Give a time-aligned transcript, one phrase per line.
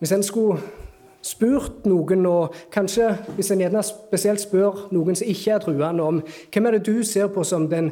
[0.00, 0.58] Hvis en skulle
[1.22, 6.22] spurt noen, og kanskje hvis en gjerne spesielt spør noen som ikke er truende, om
[6.24, 7.90] hvem er det du ser på som den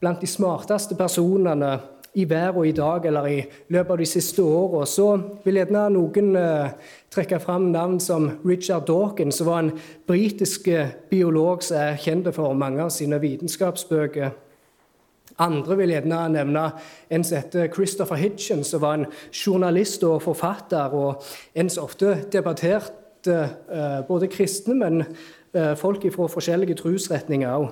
[0.00, 1.74] blant de smarteste personene
[2.16, 3.36] i verden i dag eller i
[3.72, 5.10] løpet av de siste åra, så
[5.44, 6.72] vil gjerne noen eh,
[7.12, 9.70] trekke fram navn som Richard Dawkins, som var en
[10.08, 10.68] britisk
[11.12, 14.32] biolog som er kjent for mange av sine vitenskapsbøker.
[15.40, 16.64] Andre vil gjerne nevne
[17.10, 21.22] en som heter Christopher Hitchens, som var en journalist og forfatter, og
[21.54, 23.38] en som ofte debatterte
[23.72, 25.04] eh, både kristne, men
[25.54, 27.70] eh, folk fra forskjellige trosretninger òg.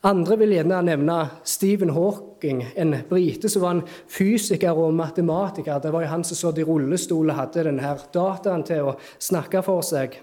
[0.00, 5.76] Andre vil gjerne nevne Stephen Hawking, en brite som var en fysiker og matematiker.
[5.78, 9.60] Det var jo han som satt i rullestol og hadde denne dataen til å snakke
[9.66, 10.16] for seg.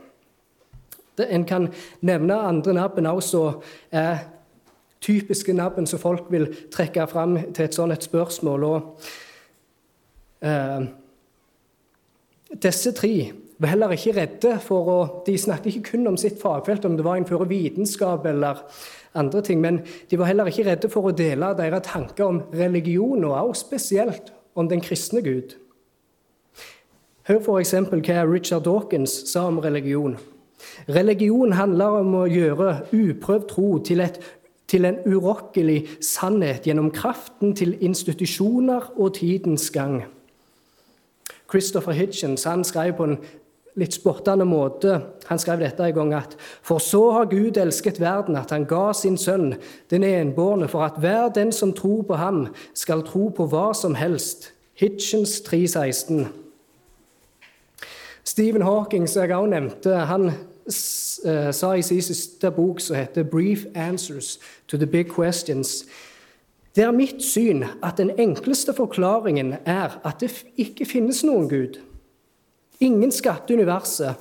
[1.21, 1.69] En kan
[2.05, 3.61] nevne andre navn også, som
[3.93, 4.25] er
[5.01, 8.63] typiske nabben som folk vil trekke fram til et sånt et spørsmål.
[8.63, 9.01] Og,
[10.41, 10.87] eh,
[12.63, 16.85] disse tre var heller ikke redde for å De snakket ikke kun om sitt fagfelt,
[16.85, 18.61] om det var innenfor vitenskap eller
[19.15, 19.61] andre ting.
[19.61, 23.65] Men de var heller ikke redde for å dele deres tanker om religion, og også
[23.67, 25.55] spesielt om den kristne Gud.
[27.27, 27.73] Hør f.eks.
[27.73, 30.17] hva Richard Dawkins sa om religion.
[30.87, 34.19] Religion handler om å gjøre uprøvd tro til, et,
[34.67, 40.03] til en urokkelig sannhet gjennom kraften til institusjoner og tidens gang.
[41.49, 43.19] Christopher Hitchens han skrev på en
[43.77, 44.97] litt spottende måte.
[45.29, 48.91] Han skrev dette en gang at For så har Gud elsket verden, at han ga
[48.93, 49.53] sin sønn,
[49.89, 53.95] den enbårne, for at hver den som tror på ham, skal tro på hva som
[53.95, 54.51] helst.
[54.77, 56.27] Hitchens 3.16.
[58.27, 60.31] Stephen Hawking, som jeg også nevnte, han
[60.69, 65.85] sa i sin siste bok, som heter 'Brief Answers to the Big Questions',
[66.75, 71.79] det er mitt syn at den enkleste forklaringen er at det ikke finnes noen Gud.
[72.79, 74.13] Ingen skapte universet,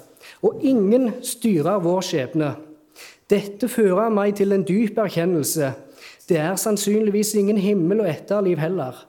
[0.42, 2.54] og ingen styrer vår skjebne.
[3.30, 5.72] Dette fører meg til en dyp erkjennelse.
[6.28, 9.04] Det er sannsynligvis ingen himmel og etterliv heller.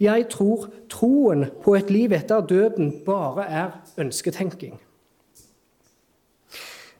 [0.00, 4.78] Jeg tror troen på et liv etter døden bare er ønsketenking.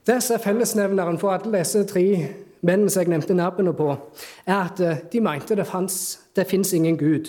[0.08, 2.04] Det som er fellesnevneren for alle disse tre
[2.64, 3.90] mennene som jeg nevnte navnene på,
[4.46, 4.80] er at
[5.12, 7.28] de mente det, fanns, det fins ingen Gud.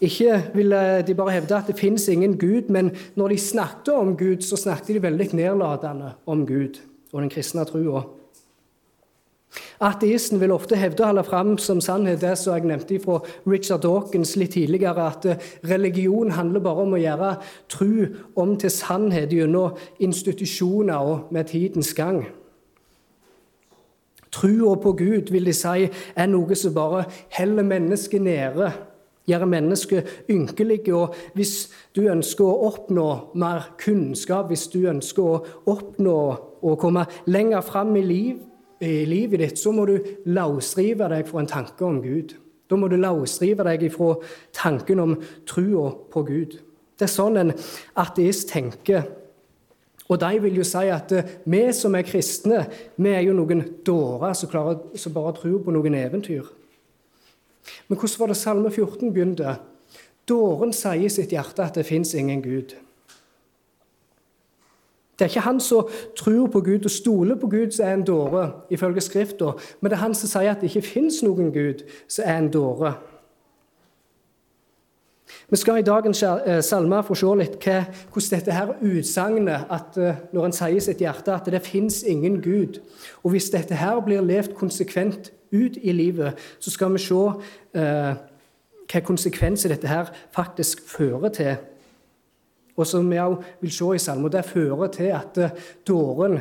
[0.00, 4.16] Ikke ville de bare hevde at det fins ingen Gud, men når de snakket om
[4.16, 6.80] Gud, så snakket de veldig nedlatende om Gud
[7.12, 8.02] og den kristne trua.
[9.80, 13.14] Ateisten vil ofte hevde å holde fram som sannhet det som jeg nevnte fra
[13.48, 17.30] Richard Dawkins litt tidligere, at eh, religion handler bare om å gjøre
[17.72, 17.94] tru
[18.36, 22.26] om til sannhet gjennom institusjoner og med tidens gang.
[24.30, 27.06] Trua på Gud vil de si er noe som bare
[27.38, 28.68] heller mennesket nede
[29.30, 30.92] gjør mennesket ynkelige.
[30.92, 33.08] Og hvis du ønsker å oppnå
[33.40, 35.40] mer kunnskap, hvis du ønsker å
[35.72, 36.20] oppnå
[36.60, 38.46] å komme lenger fram i, liv,
[38.80, 39.98] i livet ditt, så må du
[40.30, 42.34] løsrive deg fra en tanke om Gud.
[42.70, 44.14] Da må du løsrive deg fra
[44.56, 45.16] tanken om
[45.48, 46.58] trua på Gud.
[46.96, 47.52] Det er sånn en
[48.00, 49.08] ateist tenker.
[50.10, 52.64] Og de vil jo si at eh, vi som er kristne,
[52.98, 54.50] vi er jo noen dårer som,
[54.98, 56.48] som bare tror på noen eventyr.
[57.86, 59.54] Men hvordan var det Salme 14 begynte?
[60.28, 62.74] Dåren sier i sitt hjerte at det fins ingen Gud.
[65.20, 68.04] Det er ikke han som tror på Gud og stoler på Gud, som er en
[68.08, 69.50] dåre, ifølge Skrifta,
[69.80, 72.48] men det er han som sier at det ikke fins noen Gud, som er en
[72.48, 72.94] dåre.
[75.50, 77.82] Vi skal i dagens eh, salme få se litt hva,
[78.14, 82.00] hvordan dette her utsagnet at eh, når en sier i sitt hjerte at det fins
[82.00, 82.80] ingen Gud,
[83.20, 87.20] og hvis dette her blir levd konsekvent ut i livet, så skal vi se
[87.76, 88.14] eh,
[88.90, 91.60] hva konsekvenser dette her faktisk fører til.
[92.80, 96.38] Og som vi også vil se i salmen, det fører til at eh, dåren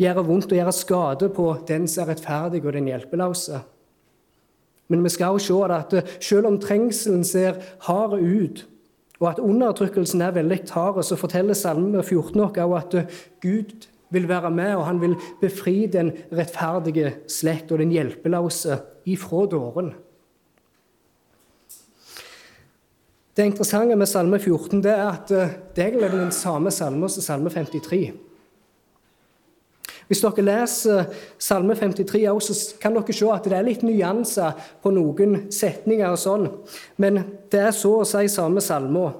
[0.00, 3.60] gjør vondt og gjør skade på den som er rettferdig og den hjelpeløse.
[4.90, 8.66] Men vi skal også se at eh, selv om trengselen ser hard ut,
[9.20, 13.88] og at undertrykkelsen er veldig hard, så forteller Salme 14 oss også at eh, Gud
[14.10, 19.92] vil være med, og han vil befri den rettferdige slekt og den hjelpeløse ifra dåren.
[23.36, 27.22] Det interessante med Salme 14 det er at eh, det er den samme salme som
[27.22, 28.10] Salme 53.
[30.10, 31.04] Hvis dere leser
[31.38, 36.10] Salme 53, så kan dere se at det er litt nyanser på noen setninger.
[36.10, 36.48] og sånn,
[36.96, 39.12] Men det er så å si samme salme.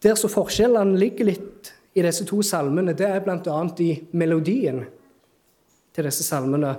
[0.00, 3.60] Der så forskjellene ligger litt i disse to salmene, det er bl.a.
[3.80, 4.84] i melodien
[5.92, 6.74] til disse salmene.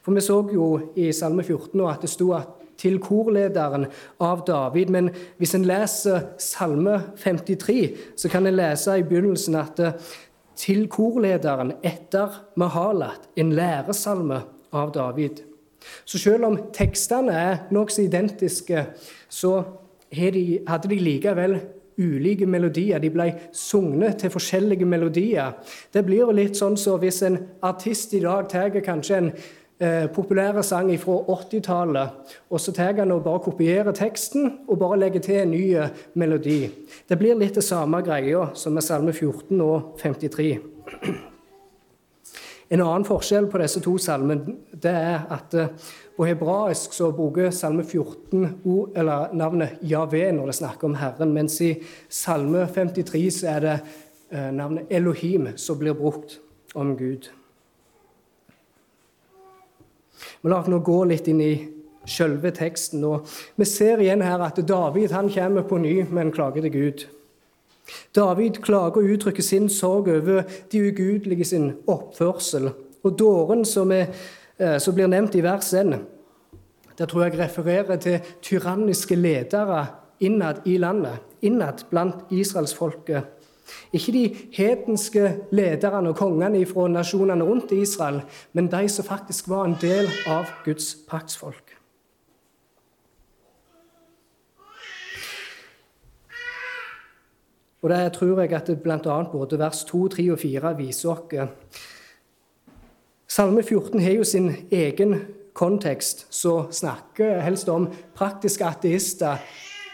[0.00, 0.66] For vi så jo
[0.96, 3.88] i Salme 14 at det sto at til korlederen
[4.22, 4.92] av David.
[4.92, 5.10] Men
[5.40, 7.80] hvis en leser Salme 53,
[8.20, 9.80] så kan en lese i begynnelsen at
[10.60, 14.42] til korlederen etter Mahalat, en læresalme
[14.74, 15.42] av David.
[16.04, 18.86] Så selv om tekstene er nokså identiske,
[19.28, 19.54] så
[20.14, 21.58] hadde de likevel
[21.98, 22.98] ulike melodier.
[23.02, 25.54] De ble sunget til forskjellige melodier.
[25.94, 29.30] Det blir jo litt sånn som så hvis en artist i dag tar kanskje en
[29.78, 32.08] eh, populær sang fra 80-tallet,
[32.50, 35.92] og så tar han og bare kopierer teksten og bare legger til en ny eh,
[36.14, 36.68] melodi.
[37.08, 40.58] Det blir litt det samme greia som med Salme 14 og 53.
[42.72, 45.70] En annen forskjell på disse to salmene det er at eh,
[46.16, 51.60] på hebraisk så bruker Salme 14 eller navnet Javé når det snakker om Herren, mens
[51.60, 51.74] i
[52.08, 53.78] Salme 53 så er det
[54.54, 56.40] navnet Elohim som blir brukt
[56.74, 57.28] om Gud.
[60.42, 61.54] Men la oss nå gå litt inn i
[62.06, 63.04] selve teksten.
[63.04, 66.72] og Vi ser igjen her at David han kommer på ny med en klage til
[66.72, 67.06] Gud.
[68.16, 70.42] David klager og uttrykker sin sorg over
[70.72, 72.70] de ugudelige sin oppførsel.
[73.04, 74.08] Og dåren som, er,
[74.58, 75.98] eh, som blir nevnt i vers 1,
[76.98, 79.86] der tror jeg refererer til tyranniske ledere
[80.20, 83.24] innad i landet, innad blant israelsfolket.
[83.92, 88.22] Ikke de hedenske lederne og kongene fra nasjonene rundt Israel,
[88.52, 91.74] men de som faktisk var en del av Guds paktsfolk.
[97.84, 99.22] Og Det tror jeg at bl.a.
[99.32, 101.50] både vers 2, 3 og 4 viser oss.
[103.28, 105.20] Salme 14 har jo sin egen
[105.52, 109.36] kontekst, som snakker helst om praktiske ateister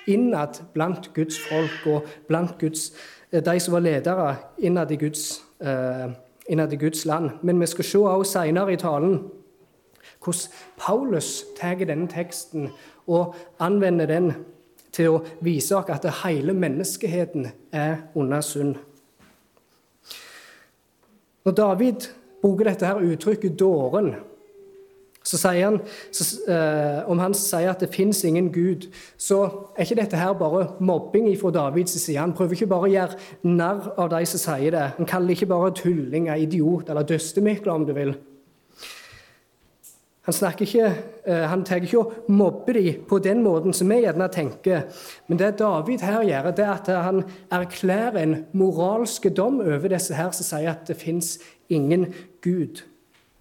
[0.06, 5.42] innad blant Guds folk og blant Guds, eh, de som var ledere innad i Guds,
[5.62, 6.10] uh,
[6.48, 7.30] innad i Guds land.
[7.42, 9.20] Men vi skal se også senere i talen
[10.20, 12.68] hvordan Paulus tar denne teksten
[13.06, 14.32] og anvender den
[14.92, 18.76] til å vise oss at hele menneskeheten er under synd.
[21.44, 22.10] Når David
[22.42, 24.14] bruker dette her uttrykket 'dåren',
[25.22, 25.80] så sier han,
[26.16, 28.88] så, eh, om han sier at det fins ingen Gud,
[29.20, 29.42] så
[29.76, 32.18] er ikke dette her bare mobbing fra Davids side.
[32.18, 34.86] Han prøver ikke bare å gjøre narr av de som sier det.
[34.96, 38.14] Han kaller ikke bare tullinger, idiot eller døstemikler, om du vil.
[40.24, 40.88] Han, snakker ikke,
[41.26, 44.88] eh, han tar ikke å mobbe dem på den måten som vi gjerne tenker.
[45.28, 50.14] Men det David her gjør, det er at han erklærer en moralsk dom over disse
[50.14, 51.38] her som sier at det fins
[51.68, 52.84] ingen Gud.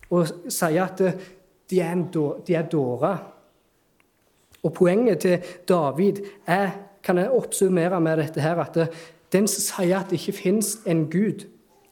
[0.09, 1.03] Og sier at
[1.69, 1.95] de er,
[2.48, 3.18] de er dårer.
[4.63, 5.39] Og poenget til
[5.69, 6.13] David
[6.48, 6.69] er,
[7.04, 8.77] kan jeg oppsummere med dette her, at
[9.31, 11.45] den som sier at det ikke fins en Gud,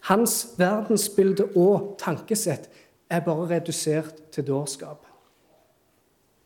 [0.09, 2.69] hans verdensbilde og tankesett
[3.09, 5.05] er bare redusert til dårskap.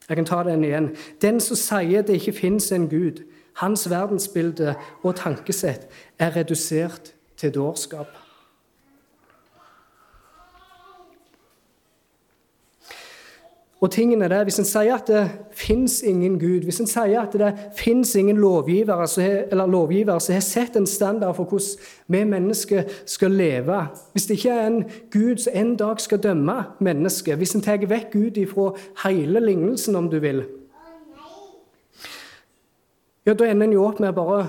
[0.10, 0.90] Jeg kan ta den igjen.
[1.22, 3.24] Den som sier det ikke fins en Gud,
[3.62, 5.88] hans verdensbilde og tankesett
[6.20, 8.08] er redusert til dårskap.
[13.82, 17.34] Og tingene der, Hvis en sier at det fins ingen Gud, hvis en sier at
[17.34, 19.08] det fins ingen lovgivere,
[19.52, 24.38] eller lovgivere som har sett en standard for hvordan vi mennesker skal leve Hvis det
[24.38, 28.38] ikke er en Gud som en dag skal dømme mennesket, hvis en tar vekk Gud
[28.38, 28.72] ifra
[29.04, 30.46] hele lignelsen, om du vil
[33.26, 34.46] ja, Da ender en jo opp med å bare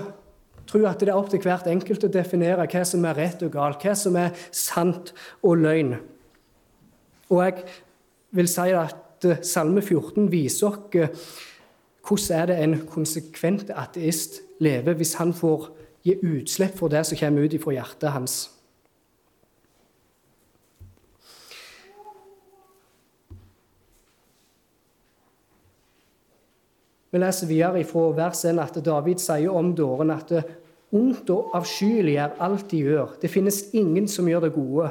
[0.67, 3.51] tro at det er opp til hvert enkelt å definere hva som er rett og
[3.51, 5.95] galt, hva som er sant og løgn.
[7.29, 7.65] Og jeg
[8.31, 9.02] vil si at
[9.41, 11.13] Salme 14 viser oss
[12.03, 15.69] hvordan er det en konsekvent ateist lever hvis han får
[16.03, 18.35] gi utslipp for det som kommer ut fra hjertet hans.
[27.13, 30.31] Vi leser videre fra vers 1 at David sier om dåren at
[30.93, 33.17] ondt og avskyelig er alt de gjør.
[33.21, 34.89] Det finnes ingen som gjør det gode.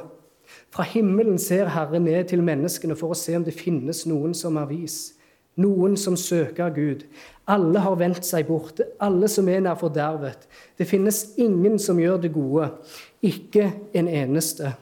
[0.73, 4.57] Fra himmelen ser Herre ned til menneskene for å se om det finnes noen som
[4.57, 5.13] har vis,
[5.61, 7.05] noen som søker Gud.
[7.45, 10.47] Alle har vendt seg bort, alle som er nær fordervet.
[10.81, 12.71] Det finnes ingen som gjør det gode,
[13.21, 14.73] ikke en eneste.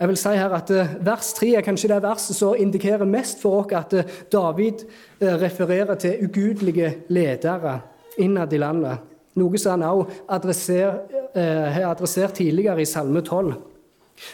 [0.00, 3.42] Jeg vil si her at eh, Vers 3 er kanskje det verset som indikerer mest
[3.42, 4.86] for oss at eh, David
[5.20, 7.74] eh, refererer til ugudelige ledere
[8.20, 9.09] innad i landet.
[9.38, 10.96] Noe som han også adresser,
[11.34, 13.52] har adressert tidligere i Salme 12.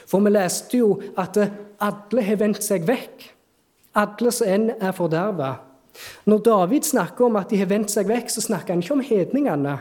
[0.08, 3.26] For vi leste jo at alle har vendt seg vekk.
[3.96, 5.52] Alle som enn er forderva.
[6.28, 9.04] Når David snakker om at de har vendt seg vekk, så snakker han ikke om
[9.04, 9.76] hedningene.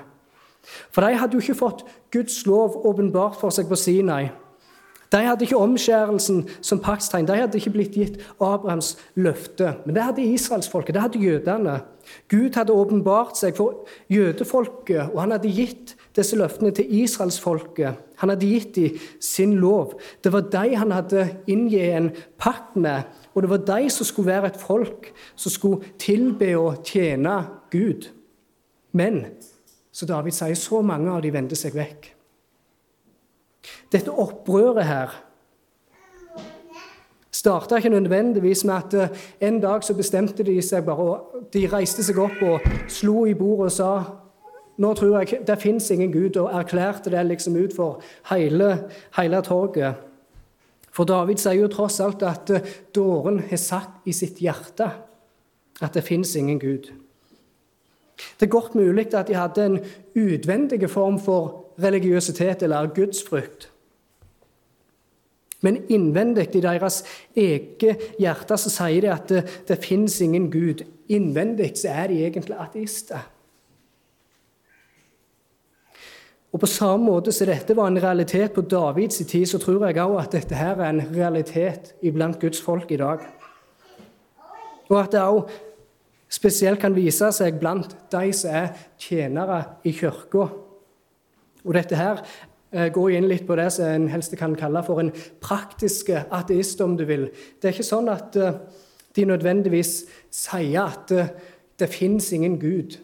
[0.93, 4.29] For de hadde jo ikke fått Guds lov åpenbart for seg på Sinai.
[5.15, 7.27] De hadde ikke omskjærelsen som paktstegn.
[7.27, 9.77] De hadde ikke blitt gitt Abrahams løfte.
[9.86, 11.77] Men det hadde israelsfolket, det hadde jødene.
[12.29, 18.01] Gud hadde åpenbart seg for jødefolket, og han hadde gitt disse løftene til israelsfolket.
[18.22, 19.95] Han hadde gitt dem sin lov.
[20.24, 24.34] Det var de han hadde inngitt en pakt med, og det var de som skulle
[24.34, 27.39] være et folk som skulle tilbe og tjene
[27.72, 28.12] Gud.
[28.91, 29.25] Men
[29.95, 32.14] så David sier så mange av de vendte seg vekk.
[33.96, 35.14] Dette opprøret her
[37.46, 41.68] starta ikke nødvendigvis med at eh, en dag så bestemte de seg bare og De
[41.72, 43.90] reiste seg opp og slo i bordet og sa
[44.82, 49.42] nå tror jeg det fins ingen Gud, og erklærte det liksom ut for hele, hele
[49.42, 49.94] torget.
[50.92, 54.90] For David sier jo tross alt at eh, dåren har sagt i sitt hjerte
[55.82, 56.92] at det fins ingen Gud.
[58.40, 59.80] Det er godt mulig at de hadde en
[60.16, 63.70] utvendig form for religiøsitet eller gudsfrykt.
[65.65, 67.01] Men innvendig i deres
[67.34, 70.86] eget hjerte så sier de at det, det fins ingen Gud.
[71.10, 73.31] Innvendig så er de egentlig ateister.
[76.55, 80.00] Og På samme måte som dette var en realitet på Davids tid, så tror jeg
[80.00, 83.25] òg at dette her er en realitet iblant Guds folk i dag.
[84.88, 85.50] Og at det òg
[86.31, 90.48] spesielt kan vise seg blant de som er tjenere i kirka.
[91.65, 92.24] Og dette her
[92.74, 96.81] Eh, gå inn litt på det som en helst kan kalle for en praktisk ateist,
[96.81, 97.29] om du vil.
[97.62, 98.57] Det er ikke sånn at eh,
[99.15, 99.93] de nødvendigvis
[100.34, 101.29] sier at eh,
[101.79, 102.98] det fins ingen Gud.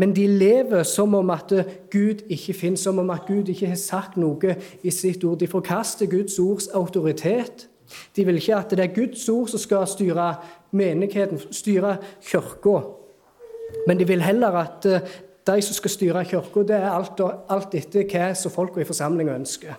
[0.00, 1.52] Men de lever som om at
[1.92, 5.38] Gud ikke finnes, som om at Gud ikke har sagt noe i sitt ord.
[5.42, 7.68] De forkaster Guds ords autoritet.
[8.16, 10.30] De vil ikke at det er Guds ord som skal styre
[10.72, 12.78] menigheten, styre kirka.
[13.86, 14.88] Men de vil heller at
[15.44, 17.20] de som skal styre kirka, det er alt,
[17.52, 19.76] alt etter hva som folka i forsamlinga ønsker.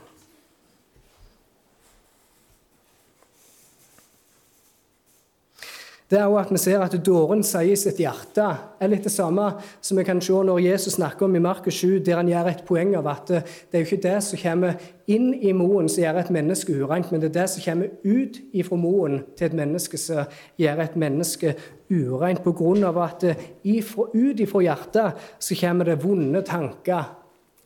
[6.06, 8.44] Det er også at vi ser at dåren sier i sitt hjerte.
[8.80, 9.48] er litt det samme
[9.82, 12.62] som vi kan se når Jesus snakker om i Markus 7, der han gjør et
[12.68, 14.78] poeng av at det er jo ikke det som kommer
[15.10, 18.38] inn i moen som gjør et menneske urent, men det er det som kommer ut
[18.54, 20.30] ifra moen til et menneske som
[20.62, 21.56] gjør et menneske
[21.90, 22.46] ureint.
[22.46, 23.28] Av at
[23.64, 27.14] ifra, ut ifra hjertet så kommer det vonde tanker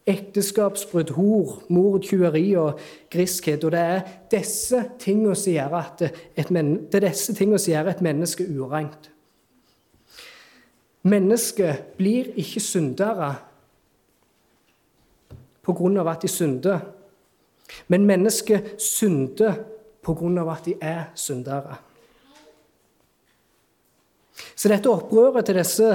[0.09, 2.79] ekteskapsbrudd, hor, mord, tjuveri og
[3.11, 3.63] griskhet.
[3.63, 3.99] Og det er
[4.31, 9.11] disse tingene som gjør at et, det er disse tingene som gjør et menneske ureint.
[11.09, 13.35] Mennesket blir ikke syndere
[15.69, 16.79] av at de synder,
[17.87, 19.59] men mennesket synder
[20.09, 21.77] av at de er syndere.
[24.55, 25.89] Så dette opprøret til disse,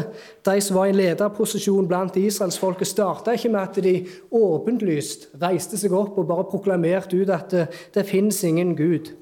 [0.44, 3.94] de som var i lederposisjon blant israelsfolket, starta ikke med at de
[4.32, 9.12] åpenlyst reiste seg opp og bare proklamerte ut at det, det fins ingen Gud,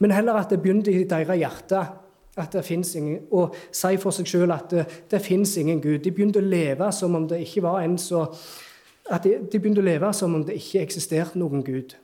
[0.00, 1.84] men heller at det begynte i deres hjerte
[2.40, 5.98] at det ingen, og si for seg sjøl at det, det fins ingen Gud.
[6.04, 8.24] De begynte å leve som om det ikke var en så
[9.10, 11.96] at de, de begynte å leve som om det ikke eksisterte noen Gud.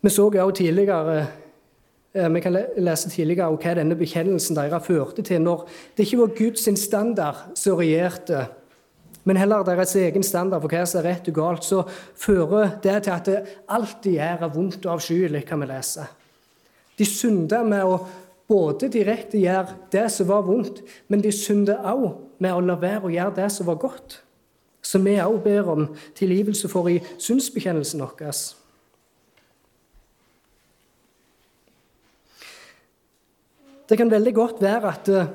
[0.00, 1.26] Vi så også tidligere
[2.14, 5.66] eh, vi kan lese tidligere hva denne bekjennelsen deres førte til, når
[5.96, 8.46] det ikke var Guds standard som regjerte,
[9.24, 11.82] men heller deres egen standard for hva som er rett og galt, så
[12.16, 16.06] fører det til at det alltid er vondt og avskyelig, kan vi lese.
[16.98, 18.00] De synder med å
[18.50, 23.06] både direkte gjøre det som var vondt, men de synder også med å la være
[23.06, 24.22] å gjøre det som var godt.
[24.82, 28.24] Som vi også ber om tilgivelse for i synsbekjennelsen vår.
[33.90, 35.30] Det kan veldig godt være at uh,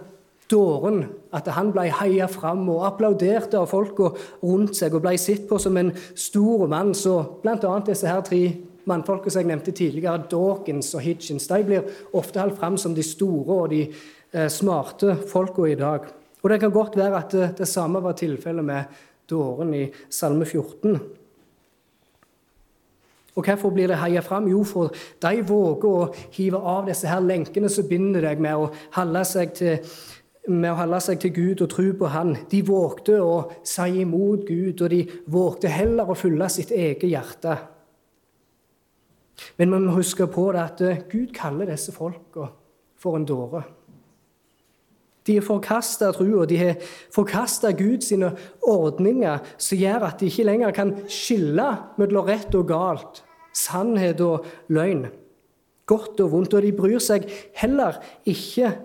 [0.51, 1.01] dåren
[1.35, 4.13] at han ble heia fram og applaudert av folka
[4.45, 6.93] rundt seg og ble sett på som en stor mann.
[6.95, 7.73] Så bl.a.
[7.83, 8.39] disse her tre
[8.87, 13.03] mannfolkene som jeg nevnte tidligere, Dawkins og Hitchens, de blir ofte holdt fram som de
[13.03, 16.07] store og de uh, smarte folka i dag.
[16.39, 20.45] Og Det kan godt være at det, det samme var tilfellet med dåren i Salme
[20.45, 21.24] 14.
[23.35, 24.47] Og hvorfor blir det heia fram?
[24.47, 28.69] Jo, for de våger å hive av disse her lenkene som binder deg med å
[28.95, 29.91] holde seg til,
[31.03, 32.35] seg til Gud og tro på Han.
[32.51, 37.57] De vågte å si imot Gud, og de vågte heller å fylle sitt eget hjerte.
[39.57, 42.47] Men vi må huske på det at Gud kaller disse folka
[42.95, 43.65] for en dåre.
[45.25, 46.75] De har forkasta trua, de har
[47.13, 48.11] forkasta Guds
[48.61, 51.65] ordninger som gjør at de ikke lenger kan skille
[51.97, 53.23] mellom rett og galt,
[53.55, 55.07] sannhet og løgn,
[55.89, 56.53] godt og vondt.
[56.53, 57.25] Og de bryr seg
[57.57, 58.75] heller ikke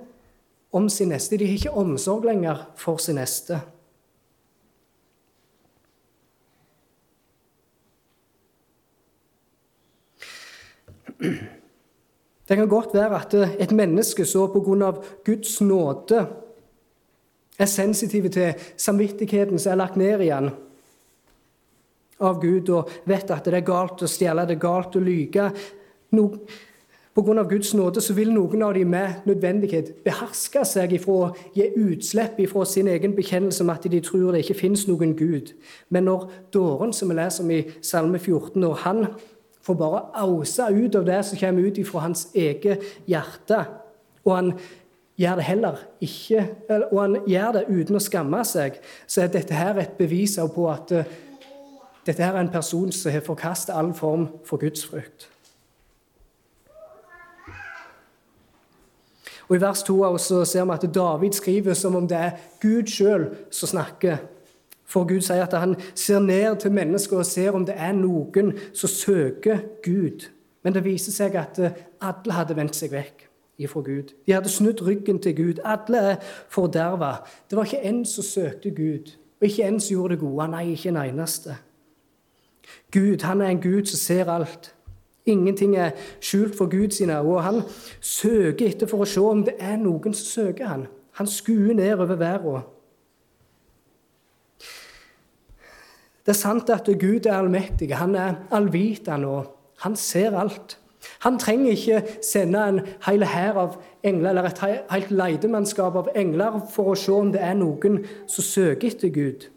[0.73, 1.37] om sin neste.
[1.37, 3.61] De har ikke omsorg lenger for sin neste.
[11.21, 11.60] Mm-hmm.
[12.51, 14.91] Det kan godt være at et menneske så pga.
[15.25, 16.27] Guds nåde
[17.59, 20.51] er sensitiv til samvittigheten som er lagt ned i han
[22.21, 25.47] av Gud, og vet at det er galt å stjele, det er galt å lyge.
[26.13, 26.27] No,
[27.15, 27.43] Pga.
[27.43, 32.39] Guds nåde så vil noen av dem med nødvendighet beherske seg ifra å gi utslipp
[32.39, 35.51] ifra sin egen bekjennelse om at de tror det ikke fins noen Gud.
[35.91, 39.03] Men når dåren, som vi leser om i Salme 14, når han
[39.63, 43.65] får bare ause ut av det som kommer ut ifra hans eget hjerte,
[44.25, 44.53] og han
[45.21, 46.47] gjør det heller ikke,
[46.91, 50.69] og han gjør det uten å skamme seg, så er dette her et bevis på
[50.73, 51.19] at uh,
[52.07, 55.29] dette her er en person som har forkastet all form for gudsfrykt.
[59.51, 63.25] Og I vers 2 ser vi at David skriver som om det er Gud sjøl
[63.51, 64.21] som snakker.
[64.91, 68.53] For Gud sier at han ser ned til mennesker og ser om det er noen
[68.75, 70.27] som søker Gud.
[70.65, 71.61] Men det viser seg at
[72.03, 73.29] alle hadde vendt seg vekk
[73.61, 74.13] ifra Gud.
[74.27, 75.63] De hadde snudd ryggen til Gud.
[75.65, 76.17] Alle er
[76.49, 77.15] forderva.
[77.51, 80.49] Det var ikke en som søkte Gud, og ikke en som gjorde det gode.
[80.49, 81.57] Nei, ikke en eneste.
[82.93, 84.75] Gud han er en Gud som ser alt.
[85.27, 87.43] Ingenting er skjult for Gud sine øyne.
[87.43, 87.63] Han
[88.01, 90.87] søker etter for å se om det er noen som søker han.
[91.21, 92.63] Han skuer ned over verden.
[96.27, 97.95] Det er sant at Gud er allmektig.
[97.97, 100.77] Han er allvitende, og han ser alt.
[101.25, 104.61] Han trenger ikke sende en hel hær av engler eller et
[104.91, 109.49] helt leidemannskap av engler for å se om det er noen som søker etter Gud.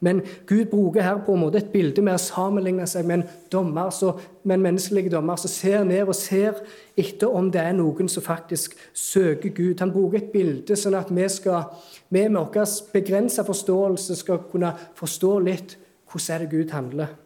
[0.00, 3.28] Men Gud bruker her på en måte et bilde med å sammenligne seg med en
[3.52, 4.12] dommer, så,
[4.44, 6.60] med en menneskelig dommer som ser ned og ser
[7.00, 9.80] etter om det er noen som faktisk søker Gud.
[9.80, 11.70] Han bruker et bilde sånn at vi, skal,
[12.12, 15.78] vi med vår begrensa forståelse skal kunne forstå litt
[16.12, 17.16] hvordan er det Gud handler.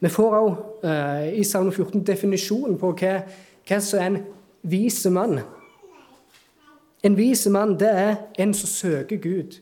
[0.00, 0.50] Vi får òg
[0.80, 3.18] uh, i Salme 14 definisjonen på hva,
[3.68, 4.22] hva som er en
[4.64, 5.42] vis mann.
[7.02, 9.60] En vis mann det er en som søker Gud,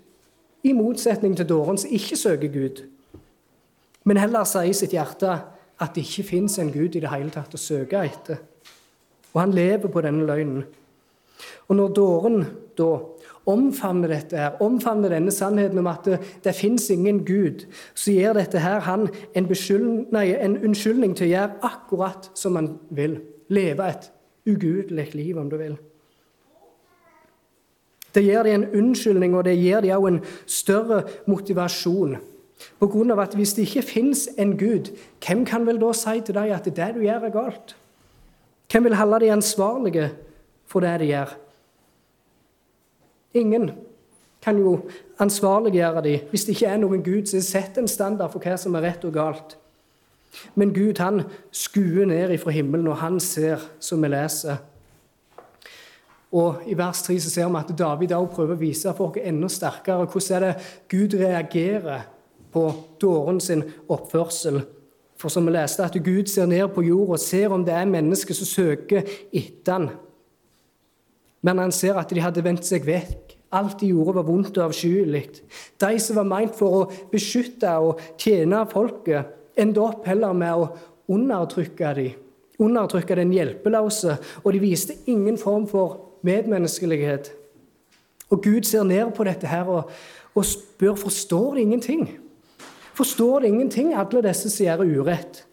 [0.66, 2.82] i motsetning til dåren som ikke søker Gud,
[4.04, 5.30] men heller sier i sitt hjerte
[5.78, 8.40] at det ikke fins en Gud i det hele tatt å søke etter.
[9.34, 10.64] Og han lever på denne løgnen.
[11.68, 12.46] Og når dåren
[12.78, 12.88] da
[13.48, 18.34] omfavner dette her, omfavner denne sannheten om at det, det fins ingen Gud, så gir
[18.36, 19.48] dette her han en,
[20.14, 23.20] nei, en unnskyldning til å gjøre akkurat som han vil.
[23.52, 24.10] Leve et
[24.48, 25.78] ugudelig liv, om du vil.
[28.14, 32.16] Det gir dem en unnskyldning, og det gir dem også en større motivasjon.
[32.78, 34.90] På grunn av at Hvis det ikke fins en Gud,
[35.26, 37.76] hvem kan vel da si til deg at det du gjør, er galt?
[38.72, 40.10] Hvem vil holde dem ansvarlige
[40.66, 41.36] for det de gjør?
[43.34, 43.70] Ingen
[44.42, 44.80] kan jo
[45.18, 48.74] ansvarliggjøre dem hvis det ikke er noen Gud som setter en standard for hva som
[48.74, 49.56] er rett og galt.
[50.54, 54.58] Men Gud han skuer ned ifra himmelen, og han ser, som vi leser.
[56.36, 59.22] Og I vers 3 så ser vi at David også prøver å vise for oss
[59.24, 62.02] enda sterkere hvordan er det Gud reagerer
[62.52, 62.64] på
[63.00, 64.60] dåren sin oppførsel.
[65.18, 67.88] For som vi leste, at Gud ser ned på jorda og ser om det er
[67.90, 69.88] mennesker som søker etter han.
[71.42, 73.34] Men han ser at de hadde vendt seg vekk.
[73.56, 75.24] Alt de gjorde, var vondt og avskyelig.
[75.80, 80.68] De som var meint for å beskytte og tjene folket, endte opp heller med å
[81.14, 82.24] undertrykke dem.
[82.58, 87.32] Undertrykke den hjelpeløse, og de viste ingen form for medmenneskelighet.
[88.28, 89.90] Og Gud ser ned på dette her og,
[90.34, 92.08] og spør forstår de ingenting.
[92.94, 95.44] Forstår de ingenting, alle disse som gjør urett?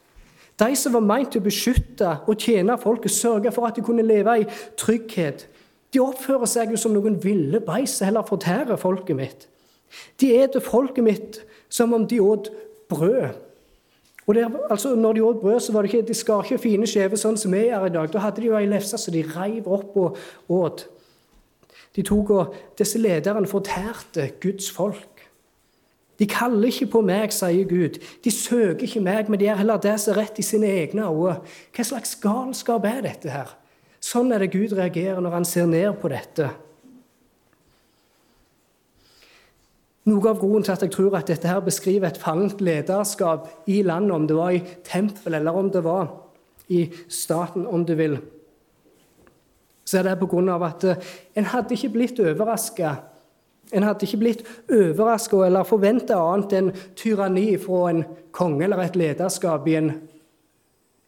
[0.60, 4.06] De som var meint til å beskytte og tjene folket, sørge for at de kunne
[4.06, 4.48] leve i
[4.80, 5.48] trygghet.
[5.94, 9.48] De oppfører seg jo som noen ville beis som heller fortærer folket mitt.
[10.20, 12.50] De eter folket mitt som om de åt
[12.92, 13.36] brød.
[14.26, 16.88] Og der, altså, når de åt brød, så var det ikke, de skar ikke fine
[16.90, 18.12] skjever sånn som vi gjør i dag.
[18.14, 20.18] Da hadde de jo ei lefse som de reiv opp og
[20.50, 20.88] åt.
[21.96, 25.16] De tok og, Disse lederne fortærte Guds folk.
[26.20, 28.00] De kaller ikke på meg, sier Gud.
[28.24, 31.10] De søker ikke meg, men de er heller det som er rett i sine egne
[31.12, 31.38] øyne.
[31.76, 33.52] Hva slags galskap er dette her?
[34.04, 36.50] Sånn er det Gud reagerer når han ser ned på dette.
[40.06, 43.80] Noe av grunnen til at jeg tror at dette her beskriver et fallent lederskap i
[43.82, 46.12] landet, om det var i tempel eller om det var
[46.70, 48.20] i staten, om du vil,
[49.86, 52.96] så er det av at eh, en hadde ikke blitt overraska.
[53.74, 58.98] En hadde ikke blitt overraska eller forventa annet enn tyranni fra en konge eller et
[58.98, 59.92] lederskap i en,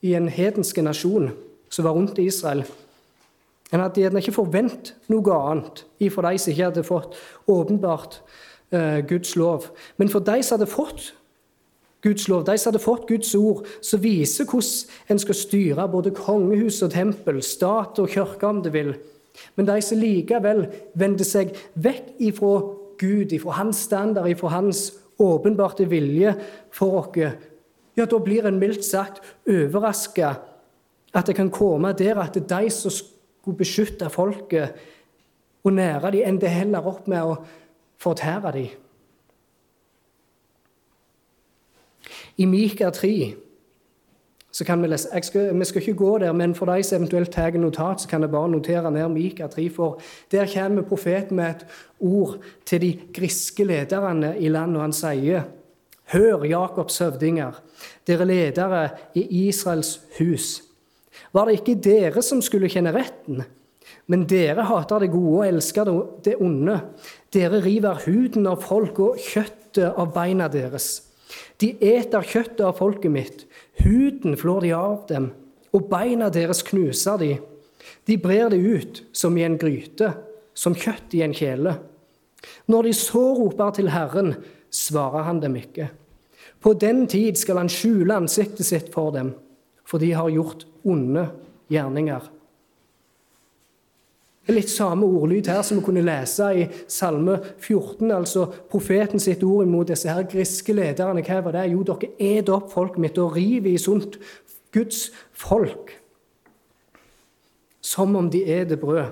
[0.06, 1.32] i en hedenske nasjon
[1.70, 2.64] som var rundt Israel.
[3.74, 7.18] En hadde gjerne ikke forventet noe annet ifra de som ikke hadde fått
[7.50, 8.22] åpenbart
[8.72, 9.72] Eh, Guds lov.
[9.98, 11.14] Men for de som hadde fått
[12.04, 16.12] Guds lov, de som hadde fått Guds ord, som viser hvordan en skal styre både
[16.12, 18.90] kongehus og tempel, stat og kirke, om det vil.
[19.56, 20.66] Men de som likevel
[21.00, 22.58] vender seg vekk ifra
[23.00, 26.34] Gud, ifra hans standard, ifra hans åpenbarte vilje
[26.76, 27.38] for oss,
[27.96, 30.34] ja, da blir en mildt sagt overraska
[31.16, 34.76] at det kan komme der at de som skulle beskytte folket
[35.64, 37.40] og nære dem, ender heller opp med å
[37.98, 38.68] fortære dem.
[42.38, 43.36] I Mika 3
[44.58, 47.32] så kan vi lese skal, Vi skal ikke gå der, men for de som eventuelt
[47.32, 49.70] tar notat, så kan jeg bare notere ned Mika 3.
[49.70, 50.00] For
[50.32, 51.66] der kommer profeten med et
[52.00, 55.44] ord til de griske lederne i landet, og han sier
[56.14, 57.52] Hør, Jakobs høvdinger,
[58.08, 60.64] dere ledere i Israels hus.
[61.34, 63.44] Var det ikke dere som skulle kjenne retten?
[64.08, 65.92] Men dere hater det gode og elsker
[66.24, 66.80] det onde.
[67.34, 71.02] Dere river huden av folk og kjøttet av beina deres.
[71.60, 73.44] De eter kjøttet av folket mitt,
[73.84, 75.32] huden flår de av dem,
[75.76, 77.34] og beina deres knuser de.
[78.08, 80.14] De brer det ut som i en gryte,
[80.58, 81.76] som kjøtt i en kjele.
[82.72, 84.34] Når de så roper til Herren,
[84.72, 85.90] svarer han dem ikke.
[86.64, 89.34] På den tid skal han skjule ansiktet sitt for dem,
[89.88, 91.28] for de har gjort onde
[91.72, 92.24] gjerninger.
[94.48, 99.20] Det er litt samme ordlyd her som vi kunne lese i Salme 14, altså profeten
[99.20, 101.20] sitt ord imot disse her griske lederne.
[101.20, 101.66] Hva var det?
[101.74, 104.16] Jo, dere et opp folk mitt og river i sunt
[104.72, 105.98] Guds folk
[107.84, 109.12] som om de er brød.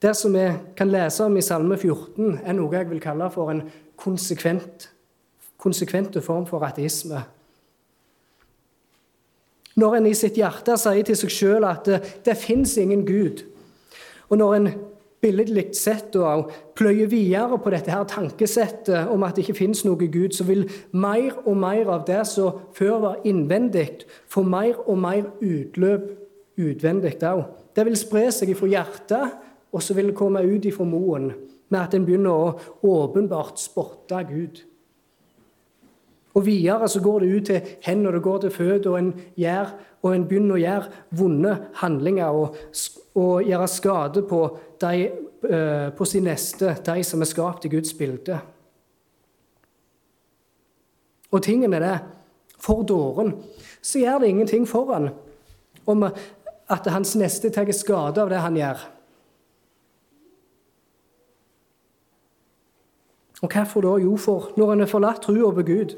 [0.00, 3.52] Det som vi kan lese om i Salme 14, er noe jeg vil kalle for
[3.52, 3.66] en
[4.00, 4.88] konsekvent,
[5.60, 7.26] konsekvente form for ateisme.
[9.80, 13.42] Når en i sitt hjerte sier til seg sjøl at det, det fins ingen Gud,
[14.30, 14.68] og når en
[15.24, 19.96] billedlig sett og pløyer videre på dette her tankesettet om at det ikke fins noe
[19.96, 25.00] Gud, så vil mer og mer av det som før var innvendig, få mer og
[25.00, 26.10] mer utløp
[26.60, 27.44] utvendig òg.
[27.74, 29.40] Det vil spre seg fra hjertet,
[29.74, 31.32] og så vil det komme ut ifra moen
[31.72, 32.52] med at en begynner å
[32.86, 34.60] åpenbart spotte Gud.
[36.34, 39.12] Og videre så går det ut til hendene, og det går til føtter, og en,
[39.38, 39.70] gjør,
[40.02, 42.56] og en begynner å gjøre vonde handlinger og,
[43.14, 44.40] og gjøre skade på,
[44.82, 45.04] de,
[45.46, 48.40] uh, på sin neste, de som er skapt i Guds bilde.
[51.34, 51.94] Og tingen er det
[52.64, 53.34] for dåren
[53.84, 55.10] så gjør det ingenting for han
[55.86, 58.84] om at hans neste tar skade av det han gjør.
[63.44, 63.96] Og hvorfor da?
[64.00, 65.92] Jo, for når en har forlatt trua på Gud,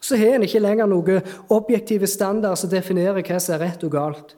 [0.00, 3.92] så har en ikke lenger noen objektive standarder som definerer hva som er rett og
[3.94, 4.36] galt.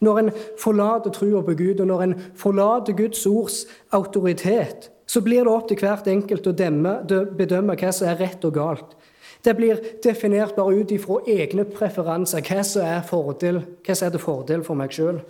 [0.00, 5.44] Når en forlater trua på Gud, og når en forlater Guds ords autoritet, så blir
[5.44, 8.96] det opp til hvert enkelt å bedømme hva som er rett og galt.
[9.44, 14.16] Det blir definert bare ut ifra egne preferanser, hva som er, fordel, hva som er
[14.16, 15.20] til fordel for meg sjøl.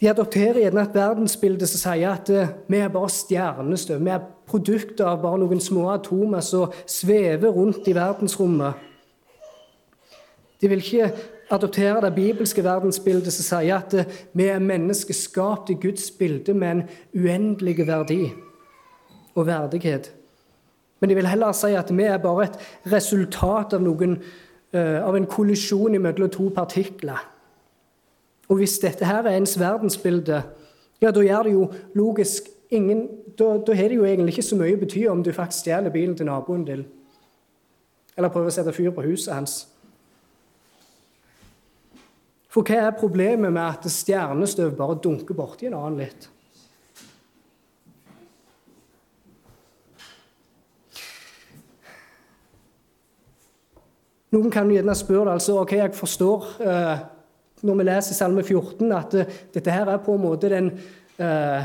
[0.00, 4.02] De adopterer gjerne et verdensbilde som sier at eh, vi er bare stjernestøv.
[4.02, 8.82] Vi er produkter av bare noen små atomer som svever rundt i verdensrommet.
[10.60, 11.12] De vil ikke
[11.52, 16.56] adoptere det bibelske verdensbildet som sier at eh, vi er mennesker skapt i Guds bilde
[16.58, 16.82] med en
[17.14, 18.22] uendelig verdi
[19.34, 20.10] og verdighet.
[21.00, 22.58] Men de vil heller si at vi er bare et
[22.92, 24.18] resultat av, noen,
[24.74, 27.22] eh, av en kollisjon mellom to partikler.
[28.48, 30.42] Og hvis dette her er ens verdensbilde,
[31.00, 34.56] ja, da gjør det jo logisk ingen Da, da har det jo egentlig ikke så
[34.56, 36.84] mye å bety om du faktisk stjeler bilen til naboen din,
[38.14, 39.54] eller prøver å sette fyr på huset hans.
[42.46, 46.28] For hva er problemet med at stjernestøv bare dunker borti en annen litt?
[54.30, 57.02] Noen kan gjerne spørre altså, ok, jeg forstår eh,
[57.64, 60.70] når vi leser Salme 14, at uh, dette her er på en måte den
[61.18, 61.64] uh,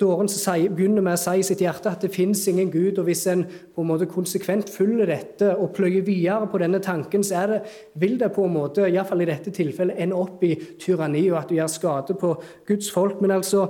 [0.00, 2.98] dåren som sier, begynner med å si i sitt hjerte at det fins ingen Gud.
[2.98, 7.24] og Hvis en på en måte konsekvent følger dette og pløyer videre på denne tanken,
[7.26, 7.62] så det,
[8.00, 11.50] vil det på en måte, iallfall i dette tilfellet, ende opp i tyranni og at
[11.50, 12.34] du gjør skade på
[12.68, 13.20] Guds folk.
[13.24, 13.68] Men altså,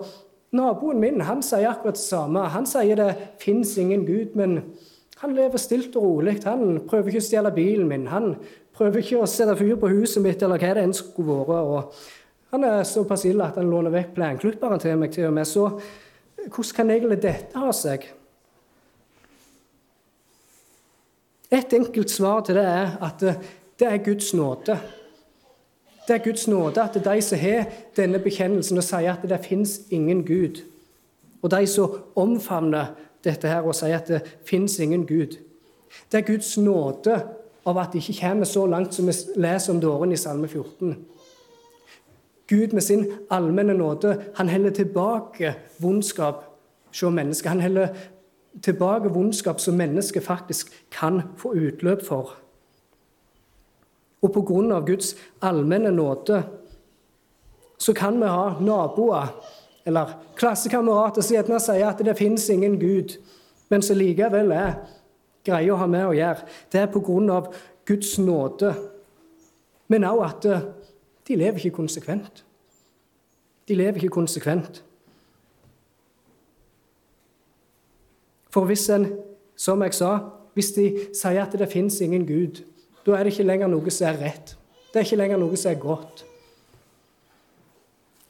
[0.57, 2.49] naboen min han sier akkurat det samme.
[2.55, 4.35] Han sier det fins ingen Gud.
[4.39, 4.63] men
[5.21, 6.39] han lever stilt og rolig.
[6.47, 8.07] Han prøver ikke å stjele bilen min.
[8.09, 8.39] Han
[8.81, 11.69] prøver ikke å sette fyr på huset mitt, eller hva det enn skulle vært.
[11.69, 15.49] Og han er såpass ille at han låner vekk plenklipperen til meg til og med.
[15.49, 15.67] Så
[16.47, 18.07] hvordan kan egentlig dette ha seg?
[21.51, 24.79] Et enkelt svar til det er at det er Guds nåde.
[26.07, 29.77] Det er Guds nåde at de som har denne bekjennelsen og sier at det fins
[29.91, 30.63] ingen Gud,
[31.43, 35.37] og de som omfavner dette her og sier at det fins ingen Gud.
[36.11, 37.19] Det er Guds nåde
[37.65, 40.97] av at det ikke kommer så langt som vi leser om dåren i Salme 14.
[42.51, 46.45] Gud med sin allmenne nåde han heller tilbake vondskap
[46.89, 47.51] hos mennesket.
[47.51, 47.89] Han heller
[48.63, 52.35] tilbake vondskap som mennesket faktisk kan få utløp for.
[54.23, 54.37] Og
[54.73, 56.43] av Guds allmenne nåde
[57.79, 59.29] så kan vi ha naboer
[59.87, 63.17] eller klassekamerater som gjerne sier at det fins ingen Gud,
[63.71, 64.75] men som likevel er
[65.47, 66.47] greie å ha med å gjøre.
[66.73, 67.51] Det er av
[67.89, 68.75] Guds nåde,
[69.89, 70.47] men òg at
[71.27, 72.45] de lever ikke konsekvent.
[73.69, 74.83] De lever ikke konsekvent.
[78.51, 79.07] For hvis en,
[79.55, 80.17] som jeg sa,
[80.55, 82.65] hvis de sier at det fins ingen Gud,
[83.07, 84.57] da er det ikke lenger noe som er rett.
[84.91, 86.25] Det er ikke lenger noe som er godt.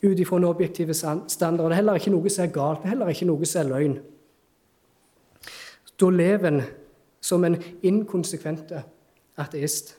[0.01, 1.71] Ut ifra en objektive standard.
[1.71, 2.83] Det er heller ikke noe som er galt.
[2.83, 3.97] Det er heller ikke noe som er løgn.
[6.01, 6.63] Da lever en
[7.21, 8.73] som en inkonsekvent
[9.41, 9.97] ateist.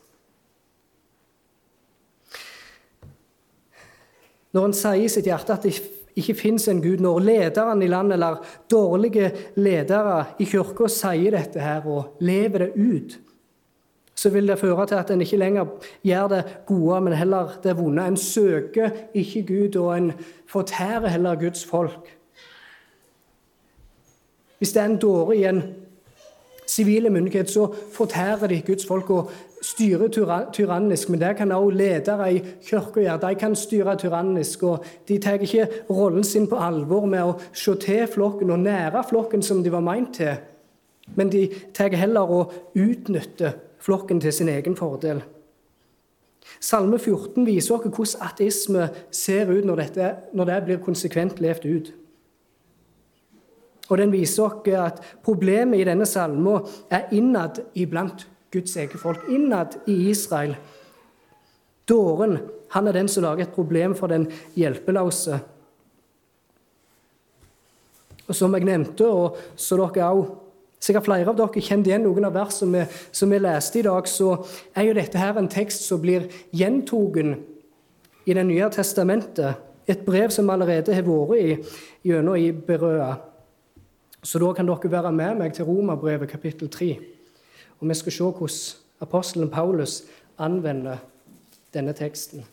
[4.51, 5.75] Når en sier i sitt hjerte at det
[6.19, 11.61] ikke fins en Gud, når lederen i landet eller dårlige ledere i kirka sier dette
[11.63, 13.19] her og lever det ut,
[14.21, 15.69] så vil det føre til at en ikke lenger
[16.05, 18.03] gjør det gode, men heller det vonde.
[18.05, 20.11] En søker ikke Gud, og en
[20.51, 22.11] fortærer heller Guds folk.
[24.57, 25.63] Hvis det er en dåre i en
[26.71, 29.31] sivile myndighet, så fortærer de Guds folk og
[29.61, 30.07] styrer
[30.53, 31.09] tyrannisk.
[31.09, 33.19] Men det kan også ledere i kirka gjøre.
[33.29, 34.63] De kan styre tyrannisk.
[34.63, 39.03] og De tar ikke rollen sin på alvor med å se til flokken og nære
[39.09, 40.39] flokken som de var meint til.
[41.15, 42.41] Men de tar heller å
[42.75, 45.21] utnytte flokken til sin egen fordel.
[46.61, 51.65] Salme 14 viser oss hvordan ateisme ser ut når, dette, når det blir konsekvent levd
[51.65, 51.91] ut.
[53.91, 59.25] Og Den viser oss at problemet i denne salmen er innad iblant Guds eget folk,
[59.29, 60.55] innad i Israel.
[61.87, 62.37] Dåren
[62.71, 65.39] han er den som lager et problem for den hjelpeløse.
[68.27, 70.37] Og Som jeg nevnte, og så dere også
[70.81, 74.07] Sikkert flere av dere kjenner igjen noen av versene som, som vi leste i dag,
[74.09, 74.31] så
[74.73, 76.25] er jo dette her en tekst som blir
[76.57, 77.35] gjentogen
[78.25, 79.61] i Det nye testamentet.
[79.85, 81.57] Et brev som allerede har vært i,
[82.09, 83.30] gjennom i Berøa.
[84.23, 86.99] Så da kan dere være med meg til Romerbrevet kapittel 3.
[87.79, 88.57] Og vi skal se hvordan
[89.01, 90.03] apostelen Paulus
[90.37, 90.97] anvender
[91.73, 92.45] denne teksten.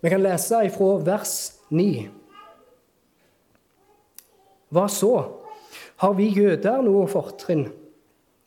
[0.00, 2.08] Vi kan lese ifra vers 9.
[4.68, 5.43] Hva så?
[6.02, 7.68] Har vi jøder noe fortrinn?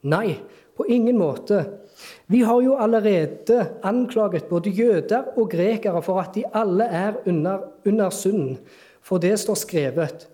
[0.07, 0.37] Nei,
[0.77, 1.63] på ingen måte.
[2.27, 7.63] Vi har jo allerede anklaget både jøder og grekere for at de alle er under,
[7.85, 8.57] under synd,
[9.01, 10.27] for det står skrevet.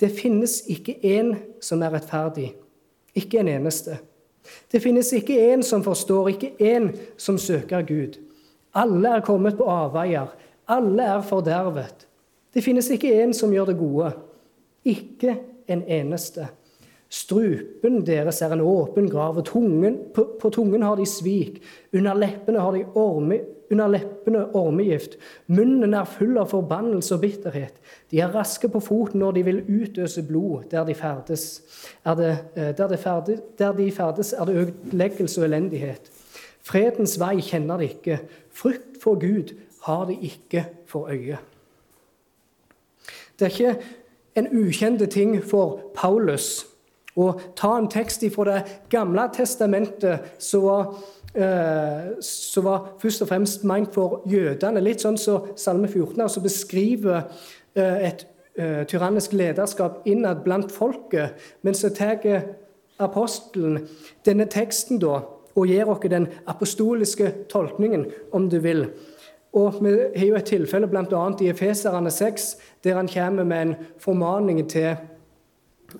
[0.00, 2.52] Det finnes ikke én som er rettferdig,
[3.16, 3.98] ikke en eneste.
[4.72, 8.20] Det finnes ikke én som forstår, ikke én som søker Gud.
[8.76, 10.28] Alle er kommet på avveier.
[10.68, 12.06] Alle er fordervet.
[12.54, 14.12] Det finnes ikke en som gjør det gode.
[14.84, 16.48] Ikke en eneste.
[17.08, 21.60] Strupen deres er en åpen grav, og tungen, på, på, tungen har de svik.
[21.94, 23.38] Under leppene har de orme,
[23.70, 25.14] under leppene ormegift.
[25.46, 27.78] Munnen er full av forbannelse og bitterhet.
[28.10, 31.46] De er raske på foten når de vil utøse blod der de ferdes.
[32.04, 36.10] Er det, eh, der, de ferdes, der de ferdes, er det ødeleggelse og elendighet.
[36.66, 38.18] Fredens vei kjenner de ikke.
[38.50, 39.54] Frykt for Gud
[39.86, 41.38] har de ikke for øye.
[43.38, 43.76] Det er ikke
[44.36, 46.66] en ukjent ting for Paulus
[47.16, 50.94] å ta en tekst fra Det gamle testamentet som var,
[51.34, 54.82] eh, som var først og fremst ment for jødene.
[54.82, 57.24] Litt sånn som Salme 14 altså beskriver
[57.74, 58.26] eh, et
[58.58, 61.32] eh, tyrannisk lederskap innad blant folket.
[61.62, 62.20] Men så tar
[62.98, 63.88] apostelen
[64.24, 65.22] denne teksten da
[65.56, 68.90] og gir oss den apostoliske tolkningen, om du vil.
[69.56, 71.36] Og Vi har jo et tilfelle bl.a.
[71.40, 74.96] i Efeserane 6, der han kommer med en formaning til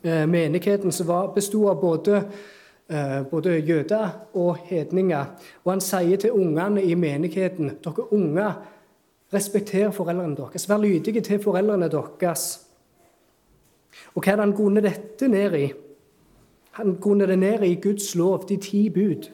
[0.04, 2.22] eh, menigheten som besto av både,
[2.90, 5.24] eh, både jøder og hedninger.
[5.64, 8.52] Og han sier til ungene i menigheten dere unger,
[9.34, 10.68] respekter foreldrene deres.
[10.68, 12.46] Vær lydige til foreldrene deres.
[14.14, 15.66] Og hva er det han grunner dette ned i?
[16.76, 19.30] Han grunner det ned i Guds lov, de ti bud.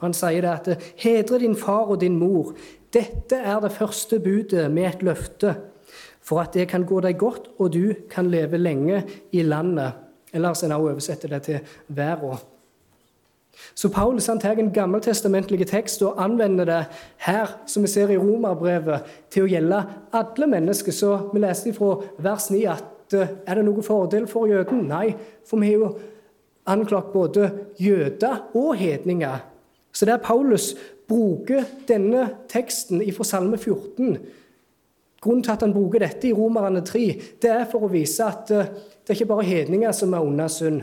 [0.00, 2.54] Han sier det at 'hedre din far og din mor',
[2.92, 5.56] dette er det første budet med et løfte,
[6.24, 9.92] for at det kan gå deg godt, og du kan leve lenge i landet.
[10.34, 11.58] Ellers en også oversetter det til
[11.88, 12.38] verden.
[13.74, 16.80] Så Paulus han tar en gammeltestamentlig tekst og anvender det
[17.16, 19.82] her, som vi ser i Romerbrevet, til å gjelde
[20.12, 20.92] alle mennesker.
[20.92, 24.88] Så vi leste fra vers 9 at eh, er det noen fordel for jøden?
[24.90, 25.14] Nei,
[25.46, 25.92] for vi har jo
[26.66, 29.44] anklagt både jøder og hedninger.
[29.94, 30.72] Så der Paulus
[31.08, 34.18] bruker denne teksten fra Salme 14
[35.24, 37.04] Grunnen til at han bruker dette i Romerne 3,
[37.40, 38.66] det er for å vise at eh,
[39.00, 40.82] det er ikke bare hedninger som er under synd,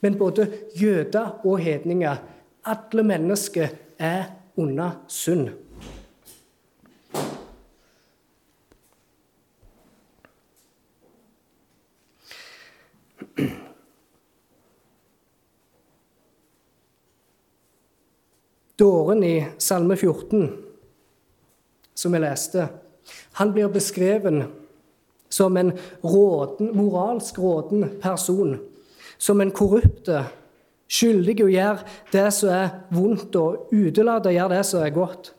[0.00, 0.46] men både
[0.80, 2.22] jøder og hedninger.
[2.72, 5.50] Alle mennesker er under synd.
[18.80, 20.48] Dåren i Salme 14,
[21.94, 22.70] som vi leste,
[23.38, 24.44] han blir beskreven
[25.32, 25.72] som en
[26.04, 28.58] råden, moralsk råden person.
[29.18, 30.24] Som en korrupte,
[30.92, 35.32] skyldig å gjøre det som er vondt, og utelate å gjøre det som er godt.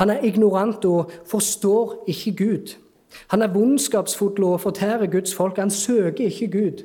[0.00, 2.74] Han er ignorant og forstår ikke Gud.
[3.32, 5.58] Han er vondskapsfull og fortærer Guds folk.
[5.60, 6.84] Han søker ikke Gud.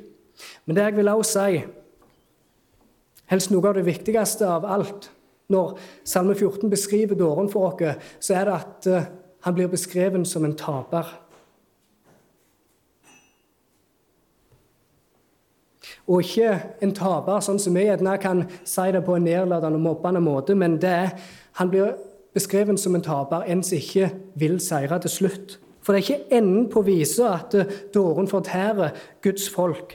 [0.66, 1.62] Men det jeg vil også si,
[3.32, 5.10] helst noe av det viktigste av alt,
[5.48, 9.08] når Salme 14 beskriver dåren for oss, så er det at eh,
[9.40, 11.06] han blir beskrevet som en taper.
[16.08, 19.84] Og ikke en taper, sånn som vi gjerne kan si det på en nedlatende og
[19.84, 21.12] mobbende måte, men det
[21.60, 21.96] han blir
[22.36, 25.58] beskrevet som en taper, en som ikke vil seire til slutt.
[25.82, 29.94] For det er ikke enden på visa at eh, dåren fortærer Guds folk.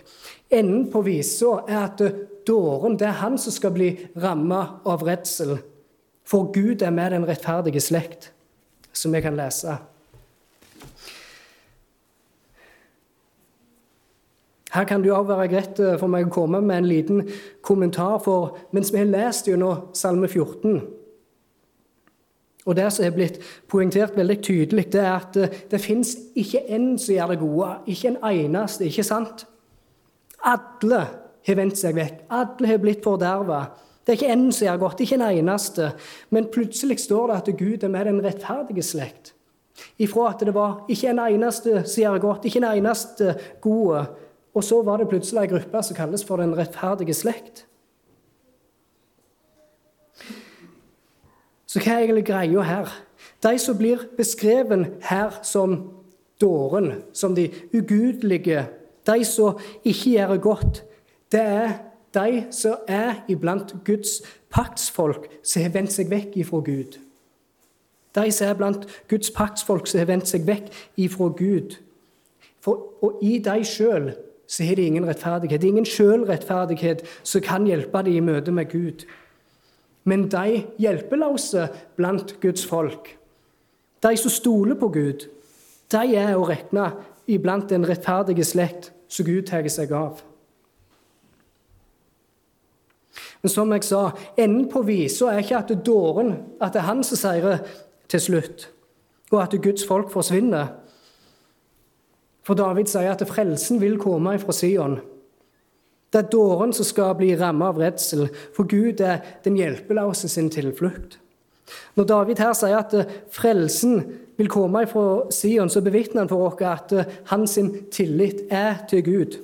[0.49, 2.15] Enden på visa er at eh,
[2.47, 5.60] dåren det er han som skal bli ramma av redsel.
[6.25, 8.32] For Gud er med den rettferdige slekt,
[8.93, 9.77] som vi kan lese.
[14.73, 17.23] Her kan det jo også være greit eh, for meg å komme med en liten
[17.62, 20.82] kommentar, for mens vi har lest gjennom Salme 14
[22.63, 26.63] og Det som er blitt poengtert veldig tydelig, det er at eh, det fins ikke
[26.71, 27.71] en som gjør det gode.
[27.91, 28.86] Ikke en eneste.
[28.86, 29.45] ikke sant?
[30.43, 31.01] Alle
[31.47, 32.23] har vendt seg vekk.
[32.32, 33.65] Alle har blitt forderva.
[34.04, 35.92] Det er ikke en som gjør godt, ikke en eneste.
[36.30, 39.34] Men plutselig står det at Gud er med den rettferdige slekt.
[39.98, 44.06] Ifra at det var ikke en eneste som gjør godt, ikke en eneste gode.
[44.54, 47.66] Og så var det plutselig ei gruppe som kalles for den rettferdige slekt.
[51.66, 52.92] Så hva er egentlig greia her?
[53.44, 55.78] De som blir beskreven her som
[56.42, 58.68] dåren, som de ugudelige,
[59.08, 60.84] de som ikke gjør godt,
[61.32, 61.74] det er
[62.13, 64.21] de som er iblant Guds
[64.54, 66.99] paktsfolk, som har vendt seg vekk ifra Gud.
[68.13, 70.69] De som er blant Guds paktsfolk, som har vendt seg vekk
[71.02, 71.80] ifra Gud.
[72.62, 74.13] For, og i de sjøl
[74.47, 75.62] så har de ingen rettferdighet.
[75.62, 79.06] Det er ingen sjølrettferdighet som kan hjelpe dem i møte med Gud.
[80.04, 83.15] Men de hjelpeløse blant Guds folk,
[84.04, 85.26] de som stoler på Gud,
[85.91, 86.89] de er å regne
[87.32, 90.19] iblant den rettferdige slekt som Gud tar seg av.
[93.43, 94.03] Men som jeg sa,
[94.39, 97.65] enden på visa er ikke at dåren, at det er han som seirer
[98.12, 98.69] til slutt,
[99.34, 100.71] og at Guds folk forsvinner.
[102.47, 105.01] For David sier at frelsen vil komme fra Sion.
[106.13, 110.51] Det er dåren som skal bli rammet av redsel, for Gud er den hjelpeløse sin
[110.53, 111.17] tilflukt.
[111.97, 112.93] Når David her sier at
[113.34, 114.03] frelsen
[114.39, 116.93] vil komme fra Sion, så bevitner han for oss at
[117.32, 117.58] hans
[117.91, 119.39] tillit er til Gud.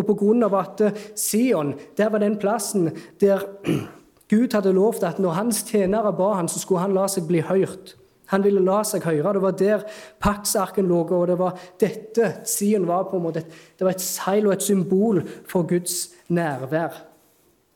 [0.00, 0.82] Og av at
[1.18, 3.44] Sion der var den plassen der
[4.30, 7.40] Gud hadde lovt at når hans tjenere ba han, så skulle han la seg bli
[7.42, 7.96] hørt.
[8.30, 9.32] Han ville la seg høre.
[9.34, 9.84] Det var der
[10.22, 13.42] paktsarken lå, og det var dette Sion var på en måte.
[13.42, 16.94] Det var et seil og et symbol for Guds nærvær.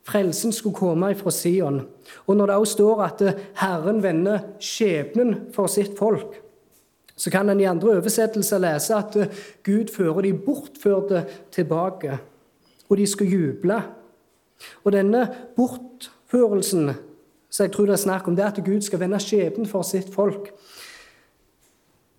[0.04, 1.80] Frelsen skulle komme fra Sion.
[2.28, 3.22] Og når det også står at
[3.58, 6.43] Herren vender skjebnen for sitt folk,
[7.16, 9.16] så kan en i andre oversettelser lese at
[9.64, 11.24] Gud fører de bortførte
[11.55, 12.18] tilbake,
[12.88, 13.82] og de skal juble.
[14.84, 16.91] Og denne bortførelsen
[17.55, 20.09] så jeg tror det er snakk om det at Gud skal vende skjebnen for sitt
[20.11, 20.49] folk.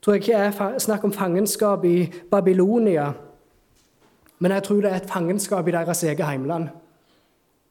[0.01, 3.09] Tror Jeg ikke er snakk om fangenskap i Babylonia,
[4.39, 6.69] men jeg tror det er et fangenskap i deres eget heimland.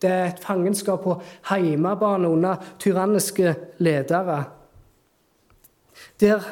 [0.03, 1.15] Det er et fangenskap på
[1.49, 4.45] heimebane under tyranniske ledere.
[6.21, 6.43] Der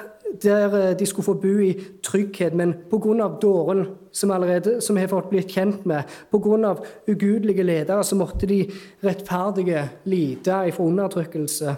[0.43, 1.73] der eh, de skulle få bo i
[2.03, 3.29] trygghet, men pga.
[3.43, 6.75] dåren som, allerede, som har fått blitt kjent med, pga.
[7.09, 8.71] ugudelige ledere, så måtte de
[9.05, 11.77] rettferdige lide ifra undertrykkelse.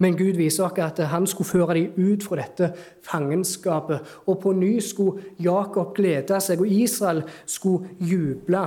[0.00, 2.70] Men Gud viser oss at han skulle føre dem ut fra dette
[3.04, 4.00] fangenskapet.
[4.26, 8.64] Og på ny skulle Jakob glede seg, og Israel skulle juble.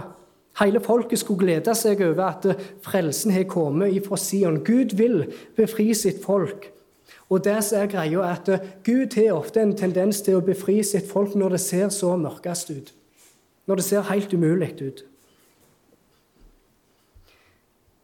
[0.60, 2.46] Hele folket skulle glede seg over at
[2.86, 4.62] frelsen har kommet ifra Sion.
[4.62, 5.24] Gud vil
[5.58, 6.70] befri sitt folk.
[7.34, 8.50] Og det som er greia, at
[8.86, 12.70] Gud har ofte en tendens til å befri sitt folk når det ser så mørkest
[12.70, 12.94] ut.
[13.66, 15.04] Når det ser helt umulig ut.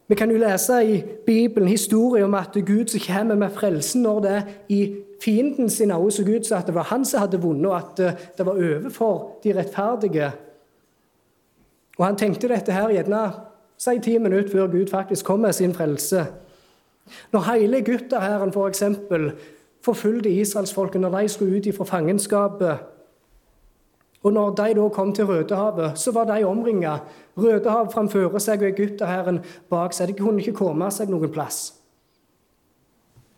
[0.09, 4.21] Vi kan jo lese i Bibelen historien om at Gud som kommer med frelsen når
[4.25, 4.81] det er i
[5.21, 8.17] fienden sin øyne så Gud sa at det var han som hadde vunnet, og at
[8.37, 10.31] det var overfor de rettferdige
[11.99, 13.25] og han tenkte dette her gjerne
[13.79, 16.25] si ti minutter før Gud faktisk kom med sin frelse.
[17.31, 18.83] Når hele Egypterhæren f.eks.
[19.85, 22.77] forfulgte israelsfolket når de skulle ut fra fangenskapet
[24.23, 26.97] og når de da kom til Rødehavet, så var de omringa.
[27.37, 29.39] Rødehavet framfører seg og egypterhæren
[29.69, 30.07] bak seg.
[30.07, 31.75] De kunne ikke komme seg noen plass.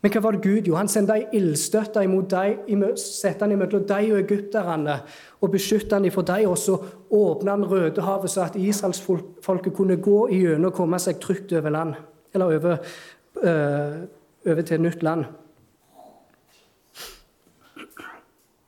[0.02, 0.80] Men hva var det Gud gjorde?
[0.80, 4.96] Han sendte ei ildstøtte imot dem, sette han imellom dem og egypterne
[5.38, 6.48] og beskytte han for dem.
[6.50, 6.80] Og så
[7.14, 11.94] åpna han Rødehavet så at israelsfolket kunne gå igjennom og komme seg trygt over land.
[12.34, 12.82] Eller over,
[13.36, 15.26] over til et nytt land.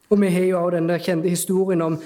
[0.09, 1.97] Og vi har jo også den kjente historien om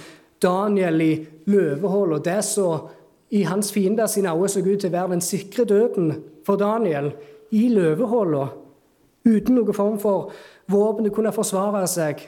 [0.41, 2.25] Daniel i løvehullet.
[2.25, 2.87] Det som
[3.29, 6.13] i hans fiender sine øyne så ut til å være den sikre døden
[6.45, 7.11] for Daniel
[7.51, 8.63] i løvehullet
[9.27, 10.31] uten noen form for
[10.71, 12.21] våpen å kunne forsvare seg.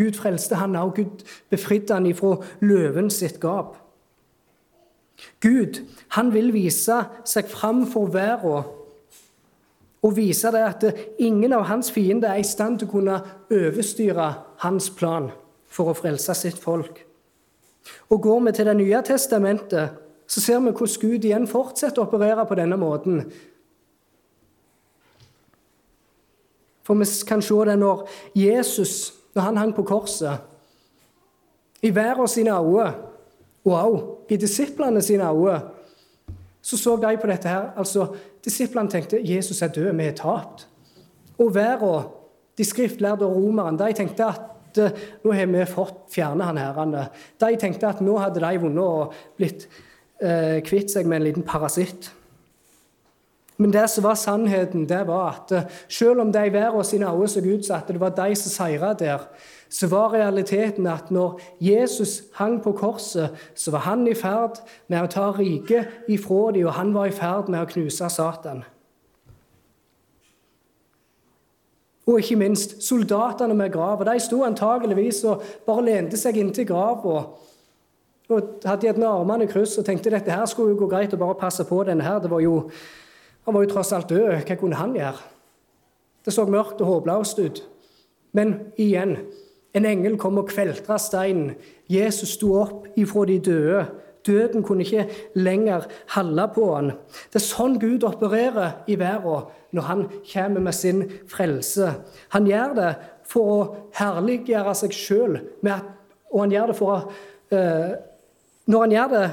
[0.00, 3.76] Gud frelste han og Gud befridde han ifra løven sitt gap.
[5.44, 5.82] Gud
[6.16, 8.64] han vil vise seg fram for verden
[10.02, 10.84] og vise det at
[11.18, 13.20] ingen av hans fiender er i stand til å kunne
[13.54, 14.28] overstyre
[14.64, 15.30] hans plan
[15.70, 17.04] for å frelse sitt folk.
[18.10, 19.90] Og Går vi til Det nye testamentet,
[20.26, 23.24] så ser vi hvordan Gud igjen fortsetter å operere på denne måten.
[26.82, 30.40] For vi kan se det når Jesus, når han hang på korset.
[31.82, 32.94] I verden sine øyne,
[33.64, 35.60] òg i disiplene sine øyne,
[36.62, 37.70] så så de på dette her.
[37.76, 38.06] Altså,
[38.44, 40.66] Disiplene tenkte Jesus er død, vi er tapt.
[41.38, 42.08] Og verden,
[42.58, 47.06] de skriftlærde romerne, de tenkte at eh, nå har vi fått fjerne han herrene.
[47.40, 49.68] De tenkte at nå hadde de vunnet og blitt
[50.20, 52.10] eh, kvitt seg med en liten parasitt.
[53.62, 57.08] Men det som var sannheten, det var at eh, selv om de i verden sine
[57.08, 59.26] øyne så ut som at det var de som seira der,
[59.72, 64.60] så var realiteten at når Jesus hang på korset, så var han i ferd
[64.92, 68.60] med å ta riket ifra dem, og han var i ferd med å knuse Satan.
[72.06, 74.04] Og ikke minst soldatene med grava.
[74.04, 77.22] De sto antageligvis og bare lente seg inntil grava.
[78.32, 81.20] Og hadde gjerne armene i kryss og tenkte dette her skulle jo gå greit å
[81.20, 82.18] bare passe på denne her.
[82.20, 82.56] Det var jo
[83.46, 84.42] han var jo tross alt død.
[84.46, 85.22] Hva kunne han gjøre?
[86.22, 87.62] Det så mørkt og håpløst ut.
[88.36, 89.16] Men igjen
[89.72, 91.54] en engel kom og kveltra steinen.
[91.90, 93.84] Jesus sto opp ifra de døde.
[94.26, 96.92] Døden kunne ikke lenger holde på han.
[97.32, 101.88] Det er sånn Gud opererer i verden når han kommer med sin frelse.
[102.36, 102.90] Han gjør det
[103.26, 103.64] for å
[103.96, 107.00] herliggjøre seg sjøl, og han gjør det for å
[107.56, 107.92] eh,
[108.70, 109.24] Når han gjør det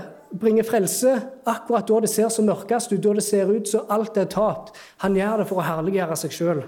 [0.41, 1.11] bringer frelse
[1.45, 4.73] akkurat da det ser så mørkest ut, da det ser ut som alt er tapt.
[5.05, 6.63] Han gjør det for å herliggjøre seg sjøl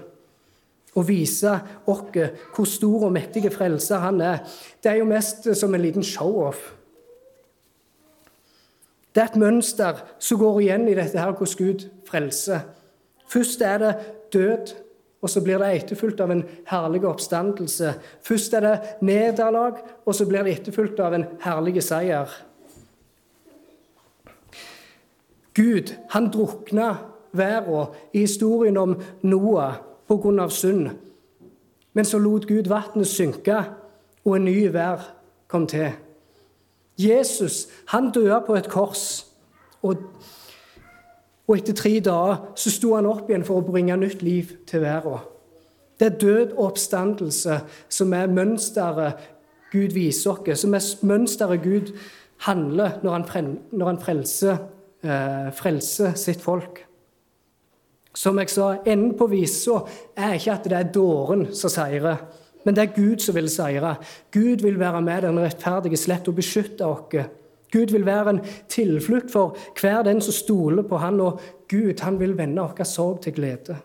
[0.94, 1.54] og vise
[1.88, 2.04] oss
[2.52, 4.44] hvor stor og mektig frelser han er.
[4.82, 6.72] Det er jo mest som en liten show-off.
[9.12, 12.64] Det er et mønster som går igjen i dette her hvordan Gud frelser.
[13.28, 13.92] Først er det
[14.32, 14.72] død,
[15.22, 17.92] og så blir det etterfulgt av en herlig oppstandelse.
[18.24, 18.72] Først er det
[19.04, 22.32] nederlag, og så blir det etterfulgt av en herlig seier.
[25.54, 26.96] Gud han drukna
[27.36, 30.48] verden i historien om Noah pga.
[30.48, 30.88] synd.
[31.92, 33.64] Men så lot Gud vannet synke,
[34.24, 35.14] og en ny vær
[35.48, 35.92] kom til.
[36.98, 39.26] Jesus han døde på et kors,
[39.82, 39.96] og,
[41.48, 44.84] og etter tre dager så sto han opp igjen for å bringe nytt liv til
[44.84, 45.18] verden.
[46.00, 49.28] Det er død og oppstandelse som er mønsteret
[49.72, 51.92] Gud viser oss, som er mønsteret Gud
[52.44, 53.12] handler når
[53.84, 54.56] han, frelser,
[55.56, 56.82] frelser eh, sitt folk.
[58.14, 59.80] Som jeg sa, enden på visa
[60.16, 62.16] er ikke at det er dåren som seirer,
[62.64, 63.94] men det er Gud som vil seire.
[64.32, 67.24] Gud vil være med den rettferdige slett og beskytte oss.
[67.72, 72.20] Gud vil være en tilflukt for hver den som stoler på Han, og Gud han
[72.20, 73.76] vil vende vår sorg til glede.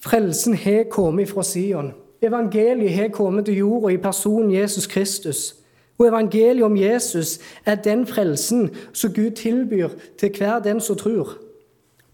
[0.00, 1.94] Frelsen har kommet fra Sion.
[2.22, 5.54] Evangeliet har kommet til jorda i personen Jesus Kristus.
[5.98, 9.88] Og evangeliet om Jesus er den frelsen som Gud tilbyr
[10.18, 11.43] til hver den som tror.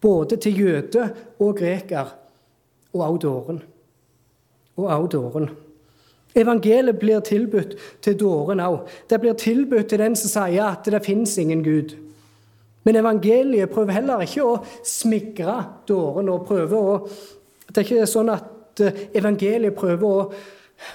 [0.01, 2.15] Både til jøde og greker,
[2.93, 3.63] og også dåren.
[4.77, 5.51] Og også dåren.
[6.37, 8.87] Evangeliet blir tilbudt til dåren òg.
[9.11, 11.97] Det blir tilbudt til den som sier at det fins ingen Gud.
[12.85, 14.55] Men evangeliet prøver heller ikke å
[14.87, 15.57] smigre
[15.89, 16.97] dåren og prøver å
[17.71, 20.23] Det er ikke sånn at eh, evangeliet prøver å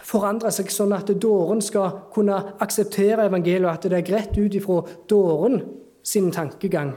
[0.04, 4.58] forandre seg sånn at dåren skal kunne akseptere evangeliet, og at det er greit ut
[4.60, 5.62] ifra dåren
[6.04, 6.92] sin tankegang.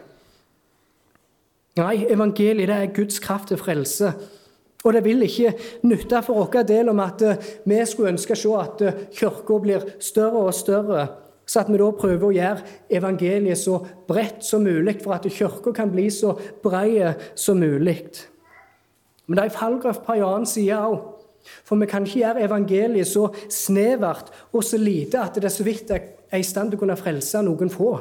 [1.78, 4.12] Nei, evangeliet er Guds kraft til frelse.
[4.84, 5.52] Og det vil ikke
[5.86, 9.58] nytte for vår del om at eh, vi skulle ønske å se at eh, kirka
[9.62, 11.06] blir større og større,
[11.48, 15.72] så at vi da prøver å gjøre evangeliet så bredt som mulig for at kirka
[15.74, 17.98] kan bli så bred som mulig.
[19.26, 20.98] Men det er en fallgrøft på en annen side òg.
[21.64, 25.66] For vi kan ikke gjøre evangeliet så snevert og så lite at det er så
[25.66, 27.92] vidt er i stand til å kunne frelse noen få.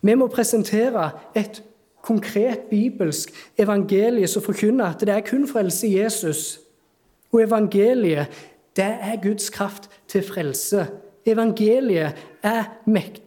[0.00, 1.60] Vi må presentere et
[2.08, 6.60] konkret bibelsk evangelie som forkynner at det er kun frelse i Jesus.
[7.32, 8.26] Og evangeliet,
[8.76, 10.86] det er Guds kraft til frelse.
[11.26, 13.24] Evangeliet er mektig.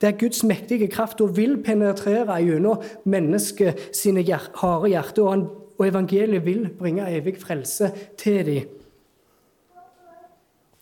[0.00, 5.44] Det er Guds mektige kraft og vil penetrere gjennom mennesket sine harde hjerter.
[5.78, 8.78] Og evangeliet vil bringe evig frelse til dem.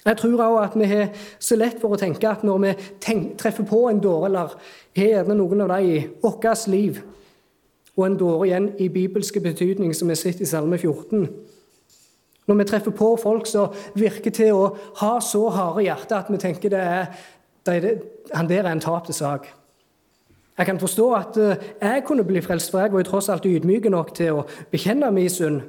[0.06, 1.08] Jeg tror også at vi har
[1.42, 2.72] så lett for å tenke at når vi
[3.38, 4.54] treffer på en dåre, eller
[4.96, 7.00] har gjerne noen av dem i vårt liv,
[7.96, 11.28] og en dåre igjen i bibelske betydning, som vi har sett i Salme 14
[12.46, 14.66] Når vi treffer på folk som virker til å
[15.00, 17.06] ha så harde hjerter at vi tenker det er,
[17.66, 17.94] det,
[18.32, 19.48] han der er en tapt sak.
[20.58, 23.44] Jeg kan forstå at eh, jeg kunne bli frelst, for jeg var jo tross alt
[23.44, 25.60] ydmyk nok til å bekjenne min synd.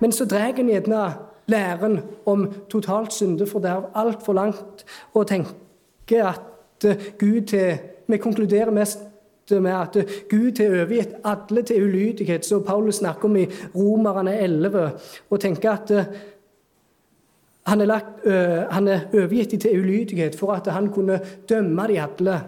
[0.00, 1.14] men så drar en gjerne
[1.46, 4.84] læren om totalt syndeforderv altfor langt
[5.14, 8.98] og tenker at eh, Gud til Vi konkluderer mest
[9.60, 9.96] med at
[10.30, 14.90] Gud har overgitt alle til ulydighet, som Paulus snakker om i Romerne 11,
[15.30, 16.04] og tenker at eh,
[17.66, 18.24] han er, lagt,
[18.70, 22.40] han er overgitt til ulydighet for at han kunne dømme de alle.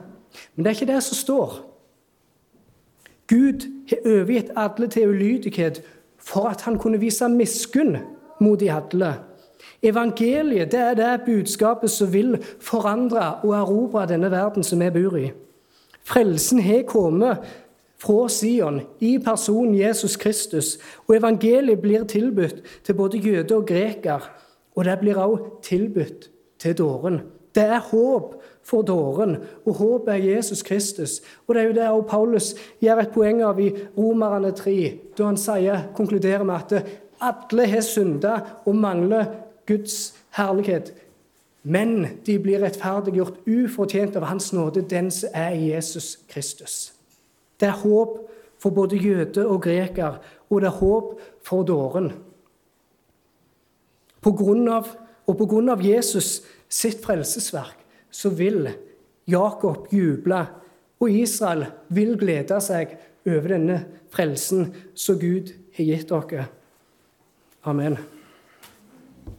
[0.57, 1.53] Men det er ikke det som står.
[3.29, 5.83] Gud har overgitt alle til ulydighet
[6.19, 7.97] for at han kunne vise miskunn
[8.41, 9.15] mot de alle.
[9.83, 15.17] Evangeliet det er det budskapet som vil forandre og erobre denne verden som vi bor
[15.17, 15.31] i.
[16.05, 17.45] Frelsen har kommet
[17.99, 24.27] fra Sion i personen Jesus Kristus, og evangeliet blir tilbudt til både jøde og greker.
[24.75, 26.29] Og det blir også tilbudt
[26.59, 27.21] til dåren.
[27.55, 28.35] Det er håp
[28.67, 31.21] for dåren, og håpet er Jesus Kristus.
[31.47, 34.77] Og Det er jo det også Paulus gjør et poeng av i Romerne 3,
[35.19, 36.87] da han sier, konkluderer med at
[37.21, 39.25] alle har synda og mangler
[39.67, 40.93] Guds herlighet.
[41.65, 46.93] Men de blir rettferdiggjort ufortjent av Hans nåde, den som er Jesus Kristus.
[47.61, 48.19] Det er håp
[48.61, 50.19] for både jøde og greker,
[50.51, 52.11] og det er håp for dåren.
[54.21, 54.91] På grunn av,
[55.25, 57.81] og på grunn av Jesus sitt frelsesverk
[58.13, 58.69] så vil
[59.29, 60.45] Jakob juble,
[61.01, 63.79] og Israel vil glede seg over denne
[64.13, 66.51] frelsen som Gud har gitt dere.
[67.65, 67.97] Amen.